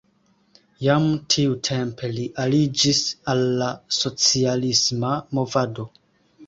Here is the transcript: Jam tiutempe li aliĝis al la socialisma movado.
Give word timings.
Jam 0.85 1.03
tiutempe 1.33 2.09
li 2.15 2.25
aliĝis 2.45 3.03
al 3.35 3.45
la 3.63 3.71
socialisma 4.01 5.15
movado. 5.41 5.89